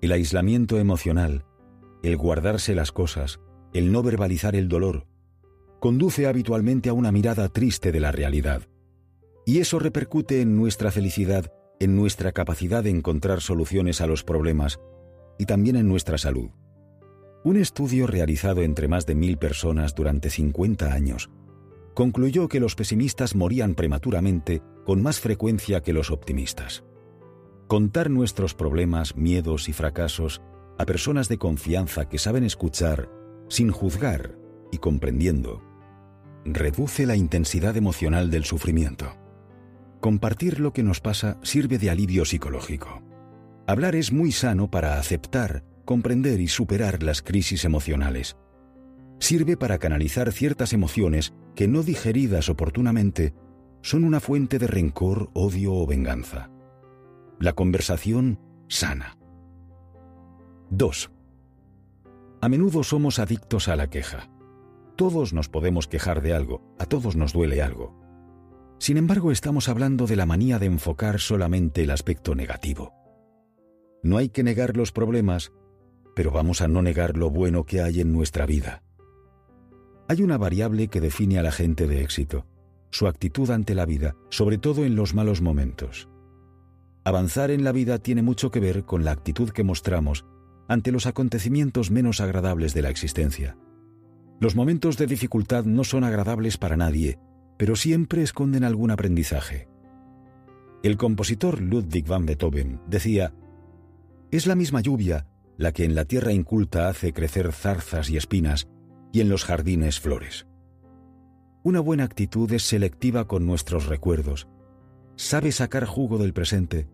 [0.00, 1.44] El aislamiento emocional,
[2.02, 3.40] el guardarse las cosas,
[3.72, 5.06] el no verbalizar el dolor,
[5.80, 8.62] conduce habitualmente a una mirada triste de la realidad.
[9.44, 14.78] Y eso repercute en nuestra felicidad, en nuestra capacidad de encontrar soluciones a los problemas
[15.38, 16.50] y también en nuestra salud.
[17.44, 21.30] Un estudio realizado entre más de mil personas durante 50 años
[21.94, 26.84] concluyó que los pesimistas morían prematuramente con más frecuencia que los optimistas.
[27.68, 30.40] Contar nuestros problemas, miedos y fracasos
[30.78, 33.10] a personas de confianza que saben escuchar,
[33.50, 34.38] sin juzgar
[34.72, 35.62] y comprendiendo,
[36.46, 39.18] reduce la intensidad emocional del sufrimiento.
[40.00, 43.02] Compartir lo que nos pasa sirve de alivio psicológico.
[43.66, 48.38] Hablar es muy sano para aceptar, comprender y superar las crisis emocionales.
[49.18, 53.34] Sirve para canalizar ciertas emociones que no digeridas oportunamente
[53.82, 56.48] son una fuente de rencor, odio o venganza.
[57.40, 59.16] La conversación sana.
[60.70, 61.12] 2.
[62.40, 64.28] A menudo somos adictos a la queja.
[64.96, 67.96] Todos nos podemos quejar de algo, a todos nos duele algo.
[68.80, 72.92] Sin embargo, estamos hablando de la manía de enfocar solamente el aspecto negativo.
[74.02, 75.52] No hay que negar los problemas,
[76.16, 78.82] pero vamos a no negar lo bueno que hay en nuestra vida.
[80.08, 82.46] Hay una variable que define a la gente de éxito,
[82.90, 86.08] su actitud ante la vida, sobre todo en los malos momentos.
[87.08, 90.26] Avanzar en la vida tiene mucho que ver con la actitud que mostramos
[90.68, 93.56] ante los acontecimientos menos agradables de la existencia.
[94.40, 97.18] Los momentos de dificultad no son agradables para nadie,
[97.56, 99.70] pero siempre esconden algún aprendizaje.
[100.82, 103.32] El compositor Ludwig van Beethoven decía,
[104.30, 108.68] Es la misma lluvia la que en la tierra inculta hace crecer zarzas y espinas
[109.14, 110.46] y en los jardines flores.
[111.62, 114.46] Una buena actitud es selectiva con nuestros recuerdos,
[115.16, 116.86] sabe sacar jugo del presente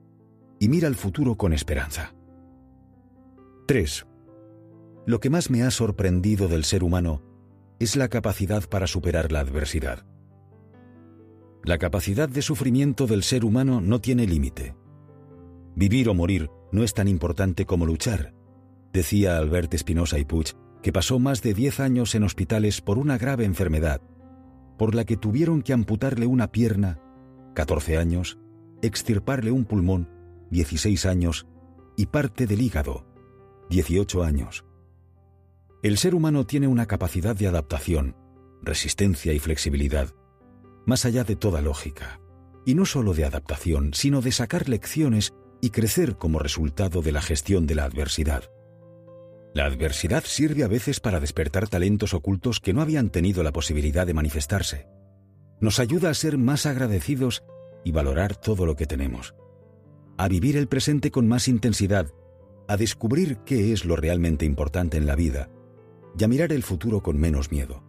[0.59, 2.15] y mira al futuro con esperanza.
[3.67, 4.07] 3.
[5.07, 7.23] Lo que más me ha sorprendido del ser humano
[7.79, 10.07] es la capacidad para superar la adversidad.
[11.65, 14.75] La capacidad de sufrimiento del ser humano no tiene límite.
[15.75, 18.35] Vivir o morir no es tan importante como luchar,
[18.93, 23.17] decía Albert Espinosa y Puig, que pasó más de 10 años en hospitales por una
[23.17, 24.03] grave enfermedad,
[24.79, 27.01] por la que tuvieron que amputarle una pierna,
[27.55, 28.39] 14 años,
[28.83, 30.09] extirparle un pulmón,
[30.55, 31.47] 16 años,
[31.97, 33.05] y parte del hígado,
[33.71, 34.65] 18 años.
[35.83, 38.15] El ser humano tiene una capacidad de adaptación,
[38.63, 40.15] resistencia y flexibilidad
[40.87, 42.21] más allá de toda lógica,
[42.65, 47.23] y no solo de adaptación, sino de sacar lecciones y crecer como resultado de la
[47.23, 48.45] gestión de la adversidad.
[49.55, 54.07] La adversidad sirve a veces para despertar talentos ocultos que no habían tenido la posibilidad
[54.07, 54.87] de manifestarse.
[55.61, 57.43] Nos ayuda a ser más agradecidos
[57.85, 59.35] y valorar todo lo que tenemos.
[60.17, 62.13] A vivir el presente con más intensidad,
[62.69, 65.51] a descubrir qué es lo realmente importante en la vida
[66.17, 67.83] y a mirar el futuro con menos miedo.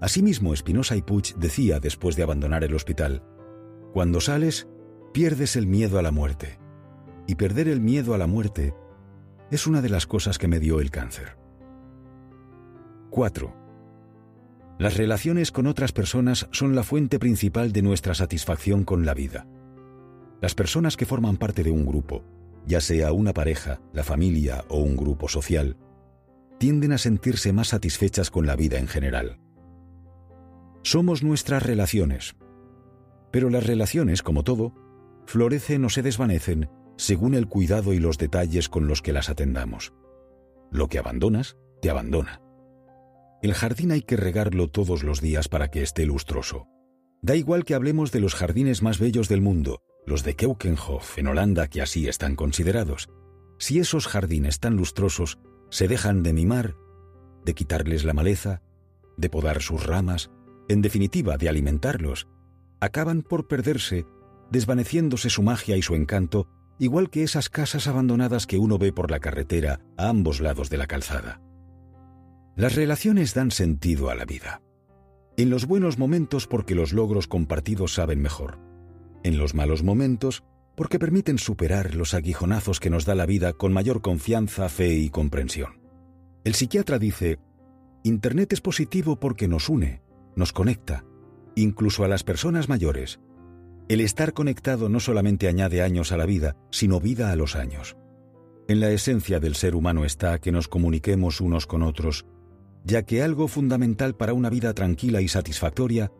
[0.00, 3.22] Asimismo, Espinosa y Puig decía después de abandonar el hospital,
[3.92, 4.68] Cuando sales,
[5.12, 6.58] pierdes el miedo a la muerte.
[7.26, 8.74] Y perder el miedo a la muerte
[9.50, 11.36] es una de las cosas que me dio el cáncer.
[13.10, 13.54] 4.
[14.78, 19.46] Las relaciones con otras personas son la fuente principal de nuestra satisfacción con la vida.
[20.40, 22.24] Las personas que forman parte de un grupo,
[22.66, 25.76] ya sea una pareja, la familia o un grupo social,
[26.58, 29.40] tienden a sentirse más satisfechas con la vida en general.
[30.82, 32.36] Somos nuestras relaciones.
[33.30, 34.74] Pero las relaciones, como todo,
[35.26, 39.92] florecen o se desvanecen según el cuidado y los detalles con los que las atendamos.
[40.70, 42.42] Lo que abandonas, te abandona.
[43.40, 46.66] El jardín hay que regarlo todos los días para que esté lustroso.
[47.22, 51.28] Da igual que hablemos de los jardines más bellos del mundo, los de Keukenhof en
[51.28, 53.08] Holanda que así están considerados.
[53.58, 55.38] Si esos jardines tan lustrosos
[55.70, 56.76] se dejan de mimar,
[57.44, 58.62] de quitarles la maleza,
[59.16, 60.30] de podar sus ramas,
[60.68, 62.26] en definitiva de alimentarlos,
[62.80, 64.06] acaban por perderse,
[64.50, 66.48] desvaneciéndose su magia y su encanto,
[66.78, 70.78] igual que esas casas abandonadas que uno ve por la carretera a ambos lados de
[70.78, 71.40] la calzada.
[72.56, 74.62] Las relaciones dan sentido a la vida.
[75.36, 78.67] En los buenos momentos porque los logros compartidos saben mejor.
[79.22, 80.44] En los malos momentos
[80.76, 85.10] porque permiten superar los aguijonazos que nos da la vida con mayor confianza, fe y
[85.10, 85.80] comprensión.
[86.44, 87.40] El psiquiatra dice,
[88.04, 90.02] Internet es positivo porque nos une,
[90.36, 91.04] nos conecta,
[91.56, 93.18] incluso a las personas mayores.
[93.88, 97.96] El estar conectado no solamente añade años a la vida, sino vida a los años.
[98.68, 102.24] En la esencia del ser humano está que nos comuniquemos unos con otros,
[102.84, 106.12] ya que algo fundamental para una vida tranquila y satisfactoria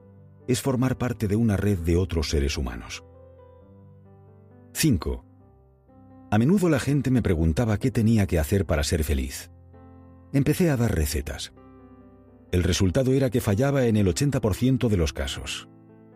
[0.49, 3.05] es formar parte de una red de otros seres humanos.
[4.73, 5.25] 5.
[6.31, 9.51] A menudo la gente me preguntaba qué tenía que hacer para ser feliz.
[10.33, 11.53] Empecé a dar recetas.
[12.51, 15.69] El resultado era que fallaba en el 80% de los casos.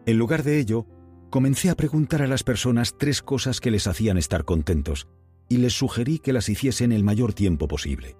[0.06, 0.86] En lugar de ello,
[1.30, 5.08] comencé a preguntar a las personas tres cosas que les hacían estar contentos
[5.48, 8.16] y les sugerí que las hiciesen el mayor tiempo posible.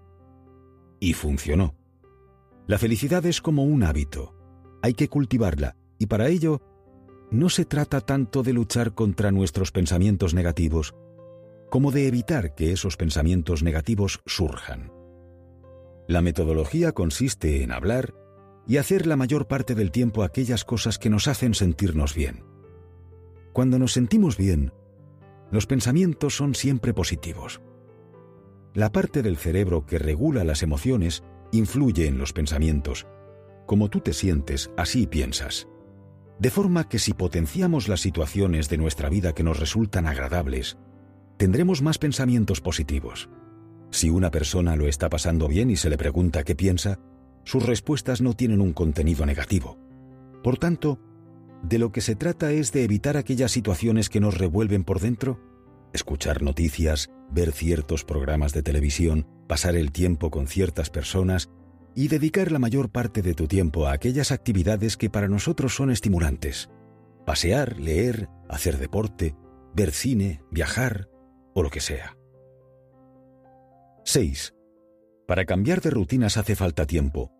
[1.00, 1.74] Y funcionó.
[2.66, 4.34] La felicidad es como un hábito.
[4.82, 6.60] Hay que cultivarla y para ello
[7.30, 10.96] no se trata tanto de luchar contra nuestros pensamientos negativos
[11.70, 14.92] como de evitar que esos pensamientos negativos surjan.
[16.08, 18.14] La metodología consiste en hablar
[18.66, 22.44] y hacer la mayor parte del tiempo aquellas cosas que nos hacen sentirnos bien.
[23.52, 24.72] Cuando nos sentimos bien,
[25.52, 27.62] los pensamientos son siempre positivos.
[28.74, 31.22] La parte del cerebro que regula las emociones
[31.52, 33.06] influye en los pensamientos.
[33.66, 35.68] Como tú te sientes, así piensas.
[36.42, 40.76] De forma que si potenciamos las situaciones de nuestra vida que nos resultan agradables,
[41.36, 43.28] tendremos más pensamientos positivos.
[43.92, 46.98] Si una persona lo está pasando bien y se le pregunta qué piensa,
[47.44, 49.78] sus respuestas no tienen un contenido negativo.
[50.42, 50.98] Por tanto,
[51.62, 55.38] de lo que se trata es de evitar aquellas situaciones que nos revuelven por dentro,
[55.92, 61.50] escuchar noticias, ver ciertos programas de televisión, pasar el tiempo con ciertas personas
[61.94, 65.90] y dedicar la mayor parte de tu tiempo a aquellas actividades que para nosotros son
[65.90, 66.70] estimulantes.
[67.26, 69.34] Pasear, leer, hacer deporte,
[69.74, 71.08] ver cine, viajar
[71.54, 72.16] o lo que sea.
[74.04, 74.54] 6.
[75.26, 77.32] Para cambiar de rutinas hace falta tiempo,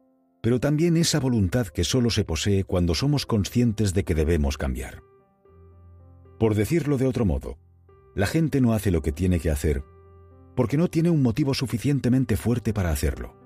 [0.43, 5.03] pero también esa voluntad que solo se posee cuando somos conscientes de que debemos cambiar.
[6.39, 7.59] Por decirlo de otro modo,
[8.15, 9.83] la gente no hace lo que tiene que hacer
[10.55, 13.42] porque no tiene un motivo suficientemente fuerte para hacerlo.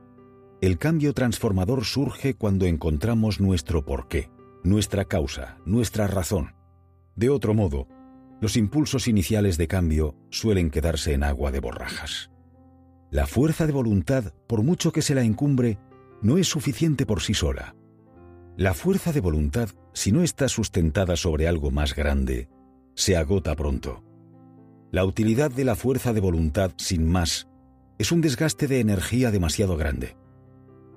[0.63, 4.31] El cambio transformador surge cuando encontramos nuestro porqué,
[4.65, 6.55] nuestra causa, nuestra razón.
[7.15, 7.89] De otro modo,
[8.41, 12.31] los impulsos iniciales de cambio suelen quedarse en agua de borrajas.
[13.11, 15.79] La fuerza de voluntad, por mucho que se la encumbre,
[16.23, 17.77] no es suficiente por sí sola.
[18.57, 22.49] La fuerza de voluntad, si no está sustentada sobre algo más grande,
[22.95, 24.03] se agota pronto.
[24.91, 27.47] La utilidad de la fuerza de voluntad sin más
[27.99, 30.17] es un desgaste de energía demasiado grande.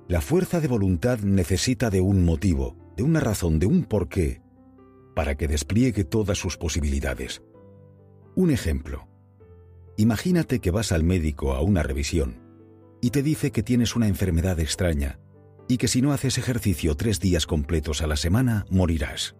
[0.09, 4.41] La fuerza de voluntad necesita de un motivo, de una razón, de un porqué,
[5.15, 7.43] para que despliegue todas sus posibilidades.
[8.35, 9.07] Un ejemplo.
[9.97, 12.41] Imagínate que vas al médico a una revisión
[13.01, 15.19] y te dice que tienes una enfermedad extraña
[15.67, 19.35] y que si no haces ejercicio tres días completos a la semana, morirás.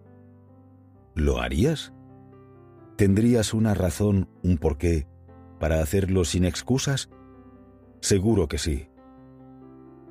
[1.16, 1.92] ¿Lo harías?
[2.96, 5.08] ¿Tendrías una razón, un porqué,
[5.58, 7.10] para hacerlo sin excusas?
[8.00, 8.86] Seguro que sí.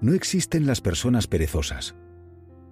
[0.01, 1.95] No existen las personas perezosas,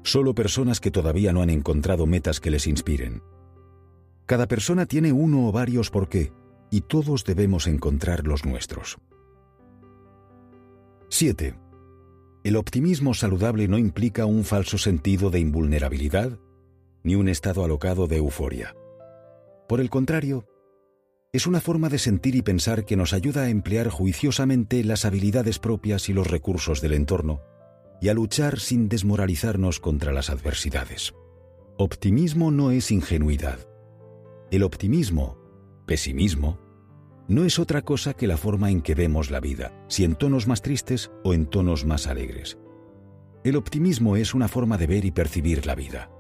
[0.04, 3.22] solo personas que todavía no han encontrado metas que les inspiren.
[4.26, 6.32] Cada persona tiene uno o varios porqué,
[6.70, 8.98] y todos debemos encontrar los nuestros.
[11.10, 11.56] 7.
[12.44, 16.40] El optimismo saludable no implica un falso sentido de invulnerabilidad
[17.04, 18.76] ni un estado alocado de euforia.
[19.68, 20.46] Por el contrario,
[21.34, 25.60] es una forma de sentir y pensar que nos ayuda a emplear juiciosamente las habilidades
[25.60, 27.42] propias y los recursos del entorno
[28.02, 31.14] y a luchar sin desmoralizarnos contra las adversidades.
[31.78, 33.60] Optimismo no es ingenuidad.
[34.52, 35.38] El optimismo
[35.86, 36.60] pesimismo,
[37.28, 40.48] no es otra cosa que la forma en que vemos la vida, si en tonos
[40.48, 42.58] más tristes o en tonos más alegres.
[43.44, 46.12] El optimismo es una forma de ver y percibir la vida.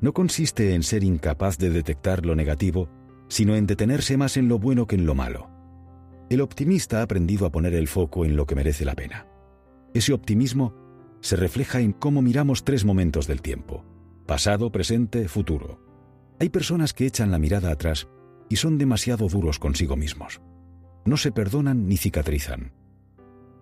[0.00, 2.88] No consiste en ser incapaz de detectar lo negativo,
[3.30, 5.48] sino en detenerse más en lo bueno que en lo malo.
[6.28, 9.26] El optimista ha aprendido a poner el foco en lo que merece la pena.
[9.94, 10.74] Ese optimismo
[11.20, 13.84] se refleja en cómo miramos tres momentos del tiempo,
[14.26, 15.80] pasado, presente, futuro.
[16.40, 18.08] Hay personas que echan la mirada atrás
[18.48, 20.40] y son demasiado duros consigo mismos.
[21.04, 22.72] No se perdonan ni cicatrizan.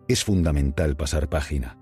[0.09, 1.79] Es fundamental pasar página.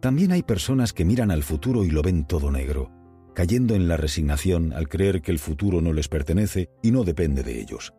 [0.00, 2.90] También hay personas que miran al futuro y lo ven todo negro,
[3.34, 7.42] cayendo en la resignación al creer que el futuro no les pertenece y no depende
[7.42, 7.92] de ellos.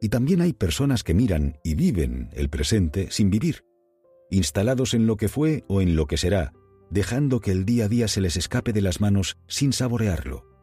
[0.00, 3.64] Y también hay personas que miran y viven el presente sin vivir,
[4.30, 6.52] instalados en lo que fue o en lo que será,
[6.90, 10.56] dejando que el día a día se les escape de las manos sin saborearlo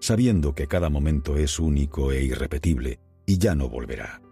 [0.00, 4.22] sabiendo que cada momento es único e irrepetible y ya no volverá.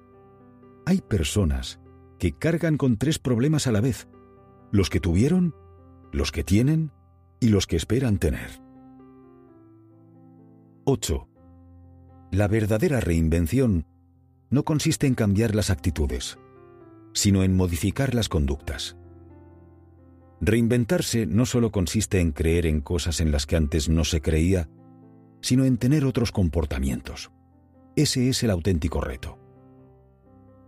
[0.87, 1.79] Hay personas
[2.19, 4.09] que cargan con tres problemas a la vez,
[4.73, 5.55] los que tuvieron,
[6.11, 6.91] los que tienen
[7.39, 8.61] y los que esperan tener.
[10.91, 11.29] 8.
[12.31, 13.85] La verdadera reinvención
[14.49, 16.39] no consiste en cambiar las actitudes,
[17.13, 18.97] sino en modificar las conductas.
[20.41, 24.71] Reinventarse no solo consiste en creer en cosas en las que antes no se creía,
[25.43, 27.33] sino en tener otros comportamientos.
[27.95, 29.39] Ese es el auténtico reto.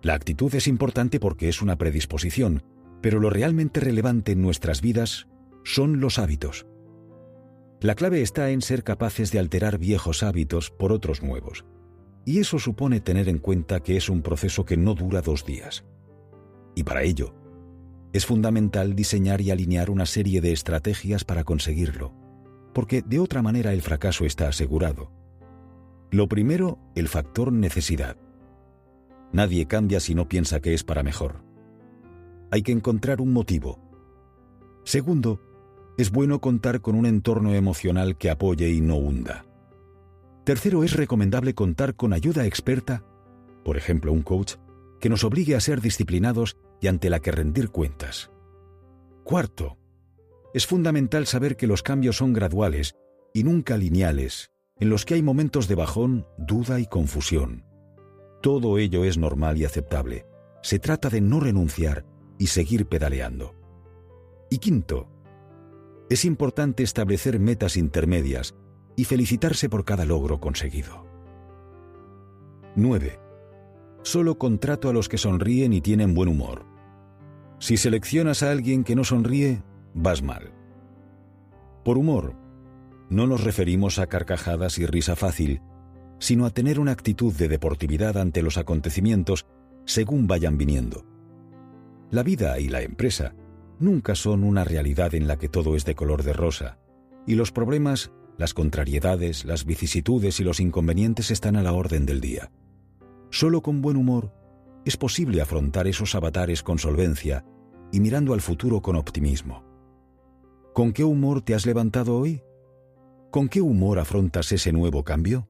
[0.02, 2.62] La actitud es importante porque es una predisposición,
[3.00, 5.28] pero lo realmente relevante en nuestras vidas
[5.64, 6.66] son los hábitos.
[7.80, 11.64] La clave está en ser capaces de alterar viejos hábitos por otros nuevos.
[12.26, 15.84] Y eso supone tener en cuenta que es un proceso que no dura dos días.
[16.74, 17.34] Y para ello,
[18.12, 22.12] es fundamental diseñar y alinear una serie de estrategias para conseguirlo,
[22.74, 25.10] porque de otra manera el fracaso está asegurado.
[26.10, 28.18] Lo primero, el factor necesidad.
[29.32, 31.44] Nadie cambia si no piensa que es para mejor.
[32.50, 33.78] Hay que encontrar un motivo.
[34.84, 35.40] Segundo,
[36.00, 39.44] es bueno contar con un entorno emocional que apoye y no hunda.
[40.44, 43.04] Tercero, es recomendable contar con ayuda experta,
[43.64, 44.54] por ejemplo un coach,
[44.98, 48.30] que nos obligue a ser disciplinados y ante la que rendir cuentas.
[49.24, 49.76] Cuarto,
[50.54, 52.96] es fundamental saber que los cambios son graduales
[53.34, 57.66] y nunca lineales, en los que hay momentos de bajón, duda y confusión.
[58.40, 60.24] Todo ello es normal y aceptable.
[60.62, 62.06] Se trata de no renunciar
[62.38, 63.54] y seguir pedaleando.
[64.48, 65.08] Y quinto,
[66.10, 68.56] es importante establecer metas intermedias
[68.96, 71.06] y felicitarse por cada logro conseguido.
[72.74, 73.20] 9.
[74.02, 76.66] Solo contrato a los que sonríen y tienen buen humor.
[77.60, 79.62] Si seleccionas a alguien que no sonríe,
[79.94, 80.52] vas mal.
[81.84, 82.34] Por humor,
[83.08, 85.62] no nos referimos a carcajadas y risa fácil,
[86.18, 89.46] sino a tener una actitud de deportividad ante los acontecimientos
[89.84, 91.04] según vayan viniendo.
[92.10, 93.34] La vida y la empresa
[93.80, 96.78] nunca son una realidad en la que todo es de color de rosa,
[97.26, 102.20] y los problemas, las contrariedades, las vicisitudes y los inconvenientes están a la orden del
[102.20, 102.52] día.
[103.30, 104.32] Solo con buen humor
[104.84, 107.44] es posible afrontar esos avatares con solvencia
[107.92, 109.64] y mirando al futuro con optimismo.
[110.72, 112.42] ¿Con qué humor te has levantado hoy?
[113.30, 115.48] ¿Con qué humor afrontas ese nuevo cambio?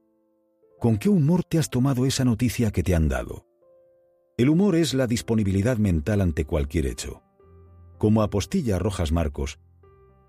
[0.79, 3.45] ¿Con qué humor te has tomado esa noticia que te han dado?
[4.37, 7.23] El humor es la disponibilidad mental ante cualquier hecho.
[8.01, 9.59] Como apostilla Rojas Marcos,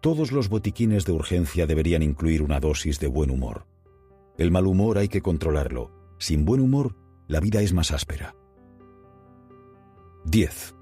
[0.03, 3.67] todos los botiquines de urgencia deberían incluir una dosis de buen humor.
[4.37, 5.91] El mal humor hay que controlarlo.
[6.19, 6.99] Sin buen humor,
[7.29, 8.37] la vida es más áspera.
[10.27, 10.75] 10.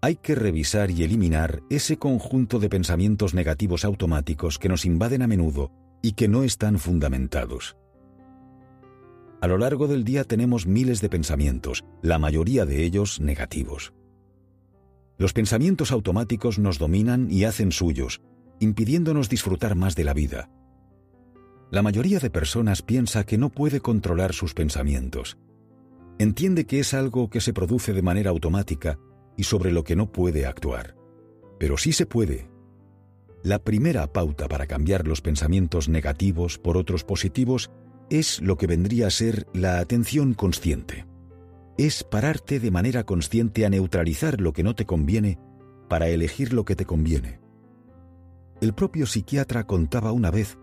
[0.00, 5.26] Hay que revisar y eliminar ese conjunto de pensamientos negativos automáticos que nos invaden a
[5.26, 7.76] menudo y que no están fundamentados.
[9.42, 13.92] A lo largo del día tenemos miles de pensamientos, la mayoría de ellos negativos.
[15.18, 18.22] Los pensamientos automáticos nos dominan y hacen suyos,
[18.60, 20.50] impidiéndonos disfrutar más de la vida.
[21.70, 25.38] La mayoría de personas piensa que no puede controlar sus pensamientos.
[26.18, 28.98] Entiende que es algo que se produce de manera automática
[29.36, 30.94] y sobre lo que no puede actuar.
[31.58, 32.50] Pero sí se puede.
[33.42, 37.70] La primera pauta para cambiar los pensamientos negativos por otros positivos
[38.10, 41.06] es lo que vendría a ser la atención consciente
[41.78, 45.38] es pararte de manera consciente a neutralizar lo que no te conviene
[45.88, 47.40] para elegir lo que te conviene.
[48.60, 50.58] El propio psiquiatra contaba una vez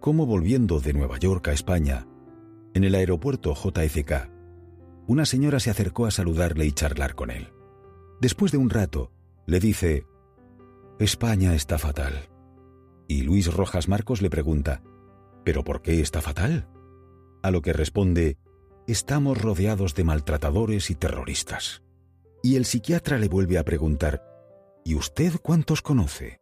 [0.00, 2.06] cómo volviendo de Nueva York a España,
[2.74, 4.30] en el aeropuerto JFK,
[5.06, 7.52] una señora se acercó a saludarle y charlar con él.
[8.20, 9.12] Después de un rato,
[9.46, 10.06] le dice,
[10.98, 12.28] España está fatal.
[13.06, 14.82] Y Luis Rojas Marcos le pregunta,
[15.44, 16.68] ¿pero por qué está fatal?
[17.42, 18.38] A lo que responde,
[18.86, 21.82] estamos rodeados de maltratadores y terroristas.
[22.42, 24.22] Y el psiquiatra le vuelve a preguntar,
[24.84, 26.40] ¿y usted cuántos conoce?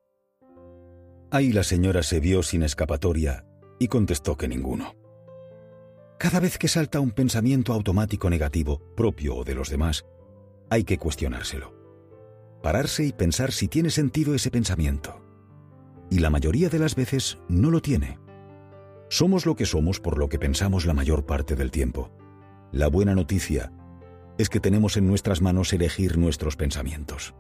[1.31, 3.47] Ahí la señora se vio sin escapatoria
[3.79, 4.95] y contestó que ninguno.
[6.19, 10.05] Cada vez que salta un pensamiento automático negativo, propio o de los demás,
[10.71, 11.75] hay que cuestionárselo.
[12.63, 15.21] Pararse y pensar si tiene sentido ese pensamiento.
[16.11, 18.19] Y la mayoría de las veces no lo tiene.
[19.09, 22.11] Somos lo que somos por lo que pensamos la mayor parte del tiempo.
[22.73, 23.71] La buena noticia
[24.39, 27.35] es que tenemos en nuestras manos elegir nuestros pensamientos.